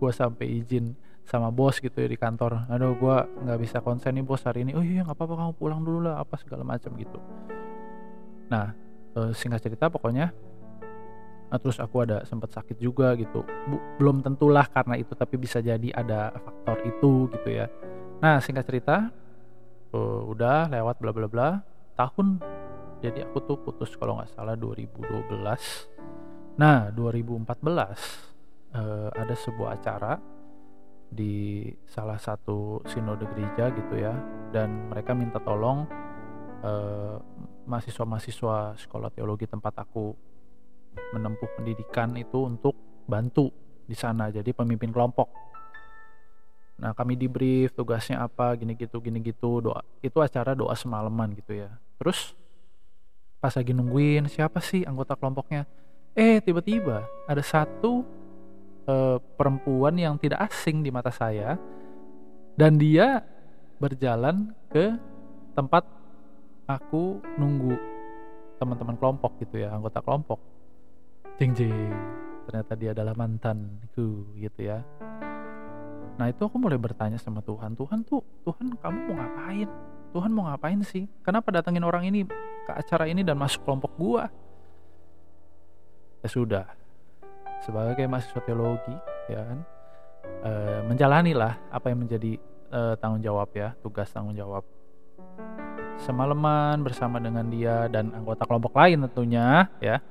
gue 0.00 0.12
sampai 0.14 0.46
izin 0.62 0.94
sama 1.26 1.52
bos 1.52 1.82
gitu 1.82 1.94
ya 2.00 2.08
di 2.08 2.16
kantor 2.16 2.70
aduh 2.70 2.94
gue 2.96 3.16
nggak 3.44 3.58
bisa 3.60 3.82
konsen 3.82 4.16
nih 4.16 4.24
bos 4.24 4.46
hari 4.46 4.62
ini 4.62 4.72
oh 4.78 4.82
iya 4.82 5.02
nggak 5.04 5.18
apa-apa 5.18 5.34
kamu 5.36 5.52
pulang 5.58 5.80
dulu 5.84 6.08
lah 6.08 6.22
apa 6.22 6.38
segala 6.40 6.64
macam 6.64 6.94
gitu 6.96 7.18
nah 8.48 8.72
uh, 9.18 9.30
singkat 9.34 9.60
cerita 9.62 9.90
pokoknya 9.92 10.32
Nah, 11.50 11.58
terus 11.58 11.82
aku 11.82 12.06
ada 12.06 12.22
sempat 12.22 12.54
sakit 12.54 12.78
juga 12.78 13.10
gitu. 13.18 13.42
Belum 13.98 14.22
tentulah 14.22 14.70
karena 14.70 14.94
itu 14.94 15.18
tapi 15.18 15.34
bisa 15.34 15.58
jadi 15.58 15.90
ada 15.90 16.30
faktor 16.38 16.78
itu 16.86 17.26
gitu 17.34 17.48
ya. 17.50 17.66
Nah, 18.22 18.38
singkat 18.38 18.70
cerita 18.70 19.10
uh, 19.90 20.22
udah 20.30 20.70
lewat 20.70 21.02
bla 21.02 21.10
bla 21.10 21.26
bla. 21.26 21.48
Tahun 21.98 22.38
jadi 23.00 23.24
aku 23.24 23.40
tuh 23.48 23.56
putus 23.60 23.96
kalau 23.96 24.20
nggak 24.20 24.36
salah 24.36 24.54
2012. 24.60 25.32
Nah, 26.60 26.92
2014 26.92 27.56
uh, 28.76 29.08
ada 29.16 29.34
sebuah 29.34 29.80
acara 29.80 30.20
di 31.10 31.66
salah 31.88 32.20
satu 32.20 32.84
sinode 32.84 33.24
gereja 33.32 33.72
gitu 33.72 33.96
ya. 33.96 34.12
Dan 34.52 34.92
mereka 34.92 35.16
minta 35.16 35.40
tolong 35.40 35.88
uh, 36.60 37.16
mahasiswa-mahasiswa 37.64 38.76
sekolah 38.76 39.10
teologi 39.16 39.48
tempat 39.48 39.80
aku 39.80 40.12
menempuh 41.16 41.48
pendidikan 41.56 42.12
itu 42.20 42.44
untuk 42.44 42.76
bantu 43.08 43.48
di 43.88 43.96
sana 43.96 44.28
jadi 44.28 44.52
pemimpin 44.52 44.92
kelompok. 44.92 45.28
Nah 46.80 46.96
kami 46.96 47.16
di 47.16 47.28
brief 47.28 47.76
tugasnya 47.76 48.24
apa 48.24 48.56
gini 48.56 48.72
gitu 48.74 49.04
gini 49.04 49.20
gitu 49.20 49.60
doa 49.60 49.84
itu 50.00 50.18
acara 50.20 50.56
doa 50.56 50.72
semalaman 50.76 51.34
gitu 51.36 51.56
ya. 51.56 51.70
Terus 52.00 52.39
pas 53.40 53.56
lagi 53.56 53.72
nungguin 53.72 54.28
siapa 54.28 54.60
sih 54.60 54.84
anggota 54.84 55.16
kelompoknya? 55.16 55.64
Eh 56.12 56.44
tiba-tiba 56.44 57.08
ada 57.24 57.40
satu 57.40 58.04
eh, 58.84 59.18
perempuan 59.40 59.96
yang 59.96 60.20
tidak 60.20 60.52
asing 60.52 60.84
di 60.84 60.92
mata 60.92 61.08
saya 61.08 61.56
dan 62.60 62.76
dia 62.76 63.24
berjalan 63.80 64.52
ke 64.68 64.92
tempat 65.56 65.88
aku 66.68 67.24
nunggu 67.40 67.74
teman-teman 68.60 69.00
kelompok 69.00 69.40
gitu 69.40 69.64
ya 69.64 69.72
anggota 69.72 70.04
kelompok. 70.04 70.38
Jeng 71.40 71.56
jeng 71.56 71.96
ternyata 72.44 72.72
dia 72.76 72.92
adalah 72.92 73.16
mantanku 73.16 74.36
gitu 74.36 74.60
ya. 74.60 74.84
Nah 76.20 76.28
itu 76.28 76.44
aku 76.44 76.60
mulai 76.60 76.76
bertanya 76.76 77.16
sama 77.16 77.40
Tuhan 77.40 77.72
Tuhan 77.72 78.04
tuh 78.04 78.20
Tuhan 78.44 78.76
kamu 78.76 78.98
mau 79.08 79.14
ngapain 79.16 79.70
Tuhan 80.10 80.30
mau 80.34 80.50
ngapain 80.50 80.82
sih? 80.82 81.06
Kenapa 81.22 81.54
datengin 81.54 81.86
orang 81.86 82.02
ini 82.10 82.26
ke 82.66 82.72
acara 82.74 83.06
ini 83.06 83.22
dan 83.22 83.38
masuk 83.38 83.62
kelompok 83.62 83.92
gua? 83.94 84.26
Ya 86.20 86.28
sudah. 86.28 86.66
Sebagai 87.62 88.04
mahasiswa 88.10 88.40
teologi 88.42 88.94
ya 89.30 89.40
kan? 89.46 89.58
E, 90.40 90.50
menjalani 90.90 91.32
lah 91.32 91.56
apa 91.70 91.94
yang 91.94 92.02
menjadi 92.02 92.36
e, 92.68 92.80
tanggung 92.98 93.22
jawab 93.22 93.48
ya 93.54 93.78
tugas 93.78 94.10
tanggung 94.10 94.34
jawab. 94.34 94.66
Semalaman 96.02 96.82
bersama 96.82 97.22
dengan 97.22 97.46
dia 97.46 97.86
dan 97.86 98.10
anggota 98.10 98.48
kelompok 98.48 98.74
lain 98.74 99.06
tentunya 99.06 99.70
ya. 99.78 100.02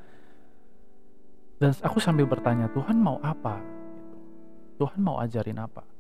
Dan 1.60 1.76
aku 1.84 2.00
sambil 2.00 2.24
bertanya 2.24 2.72
Tuhan 2.72 2.96
mau 2.96 3.20
apa? 3.20 3.60
Tuhan 4.80 5.04
mau 5.04 5.20
ajarin 5.20 5.60
apa 5.60 5.99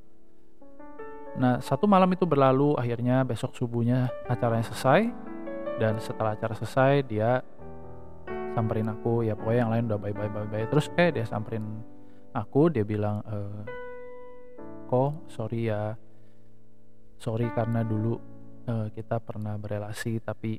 nah 1.37 1.61
satu 1.61 1.85
malam 1.85 2.09
itu 2.15 2.25
berlalu 2.25 2.73
akhirnya 2.79 3.21
besok 3.21 3.53
subuhnya 3.53 4.09
acaranya 4.25 4.65
selesai 4.65 5.11
dan 5.77 5.99
setelah 6.01 6.33
acara 6.33 6.57
selesai 6.57 7.05
dia 7.05 7.45
samperin 8.57 8.89
aku 8.89 9.23
ya 9.23 9.37
pokoknya 9.37 9.59
yang 9.61 9.71
lain 9.71 9.83
udah 9.93 9.99
bye 10.01 10.15
bye 10.15 10.31
bye 10.31 10.47
bye 10.49 10.65
terus 10.67 10.89
kayak 10.97 11.21
dia 11.21 11.25
samperin 11.29 11.85
aku 12.33 12.67
dia 12.73 12.83
bilang 12.83 13.21
e, 13.23 13.37
kok 14.89 15.29
sorry 15.29 15.69
ya 15.69 15.95
sorry 17.21 17.47
karena 17.53 17.85
dulu 17.85 18.17
uh, 18.65 18.87
kita 18.95 19.19
pernah 19.19 19.59
berelasi 19.59 20.23
tapi 20.23 20.57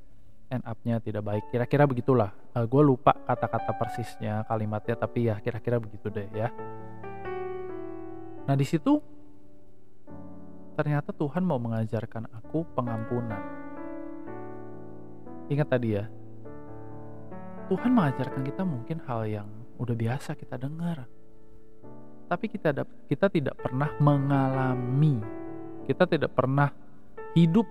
end 0.51 0.67
up-nya 0.67 0.99
tidak 0.99 1.23
baik. 1.25 1.45
Kira-kira 1.49 1.87
begitulah. 1.87 2.35
Eh, 2.59 2.67
gue 2.67 2.83
lupa 2.83 3.15
kata-kata 3.15 3.73
persisnya 3.79 4.43
kalimatnya 4.51 4.99
tapi 4.99 5.31
ya 5.31 5.39
kira-kira 5.39 5.79
begitu 5.79 6.11
deh 6.11 6.27
ya. 6.35 6.51
Nah 8.45 8.55
di 8.59 8.67
situ 8.67 8.99
ternyata 10.81 11.13
Tuhan 11.13 11.45
mau 11.45 11.61
mengajarkan 11.61 12.33
aku 12.41 12.65
pengampunan. 12.73 13.45
Ingat 15.53 15.69
tadi 15.69 15.93
ya, 15.93 16.09
Tuhan 17.69 17.93
mengajarkan 17.93 18.41
kita 18.49 18.65
mungkin 18.65 18.97
hal 19.05 19.29
yang 19.29 19.49
udah 19.77 19.93
biasa 19.93 20.33
kita 20.41 20.57
dengar. 20.57 21.05
Tapi 22.33 22.49
kita 22.49 22.73
kita 23.13 23.29
tidak 23.29 23.61
pernah 23.61 23.93
mengalami, 24.01 25.21
kita 25.85 26.09
tidak 26.09 26.33
pernah 26.33 26.73
hidup 27.37 27.69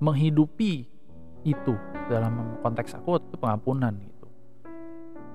menghidupi 0.00 0.88
itu 1.44 1.74
dalam 2.08 2.56
konteks 2.64 2.96
aku 2.96 3.20
itu 3.20 3.36
pengampunan 3.36 3.92
gitu 3.98 4.21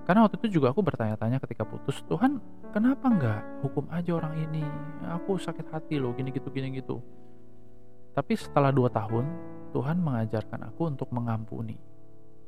karena 0.07 0.23
waktu 0.23 0.39
itu 0.39 0.63
juga 0.63 0.71
aku 0.71 0.79
bertanya-tanya 0.79 1.43
ketika 1.43 1.67
putus 1.67 1.99
Tuhan 2.07 2.39
kenapa 2.71 3.11
nggak 3.11 3.41
hukum 3.59 3.91
aja 3.91 4.15
orang 4.15 4.39
ini? 4.39 4.63
Aku 5.19 5.35
sakit 5.35 5.67
hati 5.67 5.99
loh 5.99 6.15
gini 6.15 6.31
gitu 6.31 6.47
gini 6.47 6.79
gitu. 6.79 7.03
Tapi 8.15 8.39
setelah 8.39 8.71
dua 8.71 8.87
tahun 8.87 9.27
Tuhan 9.75 9.99
mengajarkan 9.99 10.71
aku 10.71 10.87
untuk 10.87 11.11
mengampuni. 11.11 11.75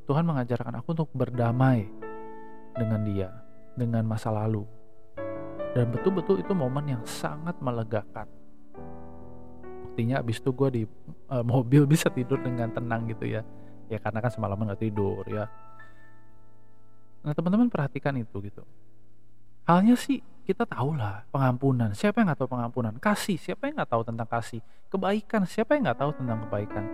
Tuhan 0.08 0.24
mengajarkan 0.24 0.80
aku 0.80 0.88
untuk 0.96 1.12
berdamai 1.12 1.84
dengan 2.72 3.04
dia 3.04 3.28
dengan 3.76 4.08
masa 4.08 4.32
lalu. 4.32 4.64
Dan 5.76 5.92
betul-betul 5.92 6.40
itu 6.40 6.56
momen 6.56 6.96
yang 6.96 7.04
sangat 7.04 7.60
melegakan. 7.60 8.24
Buktinya 9.84 10.24
abis 10.24 10.40
itu 10.40 10.48
gue 10.48 10.68
di 10.72 10.82
uh, 11.28 11.44
mobil 11.44 11.84
bisa 11.92 12.08
tidur 12.08 12.40
dengan 12.40 12.72
tenang 12.72 13.04
gitu 13.04 13.28
ya. 13.28 13.44
Ya 13.92 14.00
karena 14.00 14.24
kan 14.24 14.32
semalaman 14.32 14.72
nggak 14.72 14.80
tidur 14.80 15.28
ya 15.28 15.44
nah 17.20 17.32
teman-teman 17.36 17.68
perhatikan 17.68 18.16
itu 18.16 18.36
gitu. 18.44 18.64
Halnya 19.68 19.94
sih 19.94 20.24
kita 20.44 20.66
tahu 20.66 20.98
lah 20.98 21.22
pengampunan. 21.30 21.94
Siapa 21.94 22.18
yang 22.20 22.32
nggak 22.32 22.40
tahu 22.42 22.50
pengampunan? 22.58 22.94
Kasih. 22.98 23.38
Siapa 23.38 23.70
yang 23.70 23.78
nggak 23.78 23.90
tahu 23.92 24.02
tentang 24.02 24.26
kasih? 24.26 24.60
Kebaikan. 24.90 25.46
Siapa 25.46 25.78
yang 25.78 25.86
nggak 25.86 26.00
tahu 26.00 26.10
tentang 26.16 26.38
kebaikan? 26.48 26.84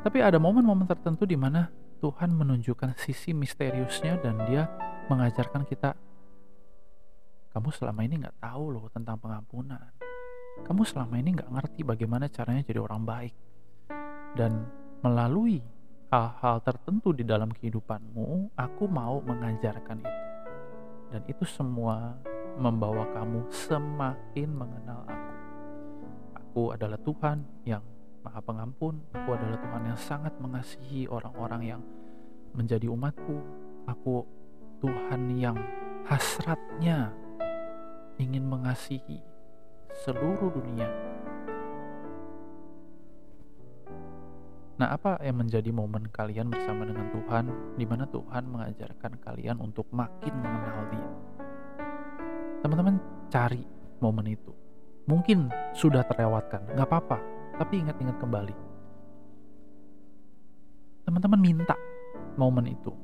Tapi 0.00 0.18
ada 0.22 0.38
momen-momen 0.38 0.86
tertentu 0.86 1.26
di 1.26 1.34
mana 1.34 1.68
Tuhan 2.00 2.32
menunjukkan 2.32 2.96
sisi 2.96 3.36
misteriusnya 3.36 4.22
dan 4.22 4.40
dia 4.48 4.70
mengajarkan 5.10 5.66
kita 5.66 5.92
kamu 7.50 7.68
selama 7.74 8.00
ini 8.06 8.14
nggak 8.22 8.38
tahu 8.38 8.64
loh 8.70 8.86
tentang 8.94 9.18
pengampunan. 9.18 9.90
Kamu 10.62 10.86
selama 10.86 11.18
ini 11.18 11.34
nggak 11.34 11.50
ngerti 11.50 11.80
bagaimana 11.82 12.30
caranya 12.30 12.62
jadi 12.62 12.78
orang 12.78 13.02
baik. 13.02 13.34
Dan 14.38 14.62
melalui 15.02 15.58
hal-hal 16.10 16.58
tertentu 16.66 17.14
di 17.14 17.22
dalam 17.22 17.54
kehidupanmu, 17.54 18.58
aku 18.58 18.84
mau 18.90 19.22
mengajarkan 19.22 20.02
itu. 20.02 20.18
Dan 21.10 21.22
itu 21.30 21.46
semua 21.46 22.18
membawa 22.58 23.06
kamu 23.14 23.46
semakin 23.50 24.50
mengenal 24.50 25.06
aku. 25.06 25.30
Aku 26.34 26.62
adalah 26.74 26.98
Tuhan 26.98 27.46
yang 27.62 27.82
maha 28.26 28.42
pengampun. 28.42 28.98
Aku 29.14 29.38
adalah 29.38 29.58
Tuhan 29.62 29.82
yang 29.86 29.98
sangat 29.98 30.34
mengasihi 30.42 31.06
orang-orang 31.06 31.62
yang 31.62 31.82
menjadi 32.58 32.90
umatku. 32.90 33.38
Aku 33.86 34.26
Tuhan 34.82 35.30
yang 35.38 35.54
hasratnya 36.10 37.14
ingin 38.18 38.50
mengasihi 38.50 39.22
seluruh 40.02 40.50
dunia. 40.58 40.90
Nah, 44.80 44.96
apa 44.96 45.20
yang 45.20 45.44
menjadi 45.44 45.68
momen 45.76 46.08
kalian 46.08 46.48
bersama 46.48 46.88
dengan 46.88 47.12
Tuhan, 47.12 47.76
di 47.76 47.84
mana 47.84 48.08
Tuhan 48.08 48.48
mengajarkan 48.48 49.20
kalian 49.20 49.60
untuk 49.60 49.84
makin 49.92 50.32
mengenal 50.40 50.88
Dia? 50.88 51.10
Teman-teman, 52.64 52.96
cari 53.28 53.60
momen 54.00 54.24
itu. 54.32 54.56
Mungkin 55.04 55.52
sudah 55.76 56.00
terlewatkan, 56.08 56.64
nggak 56.72 56.88
apa-apa, 56.88 57.20
tapi 57.60 57.84
ingat-ingat 57.84 58.16
kembali. 58.16 58.56
Teman-teman 61.04 61.40
minta 61.44 61.76
momen 62.40 62.72
itu. 62.72 62.96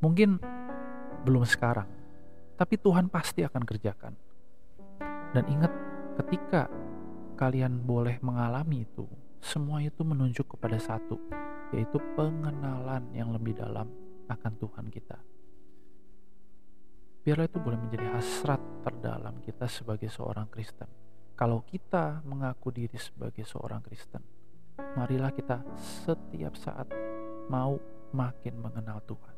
Mungkin 0.00 0.40
belum 1.28 1.44
sekarang, 1.44 1.92
tapi 2.56 2.80
Tuhan 2.80 3.12
pasti 3.12 3.44
akan 3.44 3.68
kerjakan. 3.68 4.16
Dan 5.36 5.44
ingat 5.44 5.72
ketika 6.24 6.72
kalian 7.36 7.84
boleh 7.84 8.16
mengalami 8.24 8.88
itu, 8.88 9.04
semua 9.42 9.82
itu 9.82 10.06
menunjuk 10.06 10.54
kepada 10.54 10.78
satu, 10.78 11.18
yaitu 11.74 11.98
pengenalan 12.14 13.10
yang 13.10 13.34
lebih 13.34 13.58
dalam 13.58 13.90
akan 14.30 14.52
Tuhan 14.54 14.86
kita. 14.86 15.18
Biarlah 17.26 17.46
itu 17.50 17.58
boleh 17.58 17.78
menjadi 17.78 18.06
hasrat 18.14 18.62
terdalam 18.86 19.42
kita 19.42 19.66
sebagai 19.66 20.10
seorang 20.10 20.46
Kristen. 20.46 20.86
Kalau 21.34 21.66
kita 21.66 22.22
mengaku 22.22 22.70
diri 22.70 22.94
sebagai 22.98 23.42
seorang 23.42 23.82
Kristen, 23.82 24.22
marilah 24.94 25.34
kita 25.34 25.62
setiap 25.74 26.54
saat 26.54 26.86
mau 27.50 27.78
makin 28.14 28.62
mengenal 28.62 29.02
Tuhan. 29.06 29.31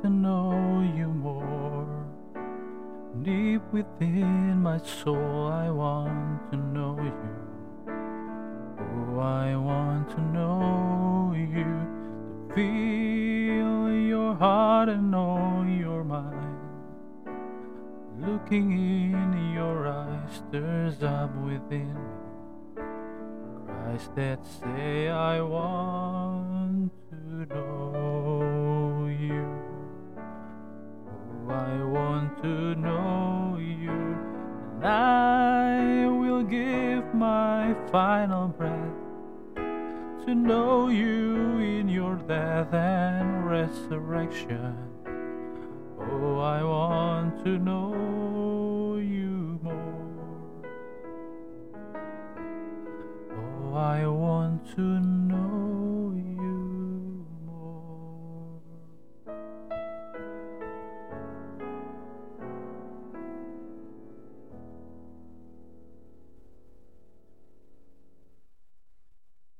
To 0.00 0.08
know 0.08 0.80
you 0.96 1.08
more. 1.08 2.06
Deep 3.22 3.62
within 3.72 4.62
my 4.62 4.78
soul, 4.78 5.48
I 5.52 5.70
want 5.70 6.50
to 6.50 6.56
know 6.56 6.96
you. 7.02 7.92
Oh, 8.78 9.20
I 9.20 9.54
want 9.56 10.08
to 10.10 10.20
know 10.20 11.34
you, 11.36 11.72
to 12.48 12.54
feel 12.54 13.92
your 13.92 14.34
heart 14.34 14.88
and 14.88 15.10
know 15.10 15.66
your 15.68 16.04
mind. 16.04 16.56
Looking 18.18 18.72
in 18.72 19.52
your 19.54 19.86
eyes 19.86 20.42
stirs 20.48 21.02
up 21.02 21.34
within 21.36 21.94
me 21.94 22.22
cries 23.92 24.08
that 24.14 24.44
say 24.46 25.08
I 25.08 25.40
want 25.40 26.21
final 37.90 38.48
breath 38.48 38.74
to 40.24 40.34
know 40.34 40.88
you 40.88 41.58
in 41.58 41.88
your 41.88 42.16
death 42.16 42.72
and 42.72 43.46
resurrection. 43.48 44.76
Oh, 45.98 46.38
I 46.38 46.62
want 46.62 47.44
to 47.44 47.58
know 47.58 48.96
you 48.96 49.58
more. 49.62 50.62
Oh, 53.32 53.74
I 53.74 54.06
want 54.06 54.64
to 54.76 54.82